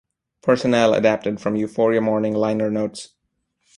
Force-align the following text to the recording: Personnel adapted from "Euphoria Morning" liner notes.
Personnel 0.41 0.95
adapted 0.95 1.39
from 1.39 1.55
"Euphoria 1.55 2.01
Morning" 2.01 2.33
liner 2.33 2.71
notes. 2.71 3.09